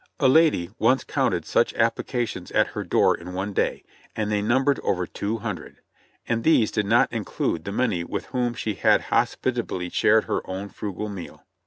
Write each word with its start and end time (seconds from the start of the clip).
A 0.19 0.27
lady 0.27 0.71
once 0.79 1.03
counted 1.03 1.45
such 1.45 1.75
applications 1.75 2.49
at 2.53 2.69
her 2.69 2.83
door 2.83 3.15
in 3.15 3.33
one 3.33 3.53
day, 3.53 3.83
and 4.15 4.31
they 4.31 4.41
numbered 4.41 4.79
over 4.79 5.05
two 5.05 5.37
hundred, 5.37 5.77
and 6.27 6.43
these 6.43 6.71
did 6.71 6.87
not 6.87 7.13
include 7.13 7.65
the 7.65 7.71
many 7.71 8.03
with 8.03 8.25
whom 8.33 8.55
she 8.55 8.73
had 8.73 9.01
hospitably 9.13 9.89
shared 9.89 10.23
her 10.23 10.41
own 10.49 10.69
frugal 10.69 11.05
m.eal. 11.05 11.45